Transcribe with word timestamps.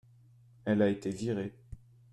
elle 0.65 0.81
a 0.81 0.89
été 0.89 1.11
virée. 1.11 1.53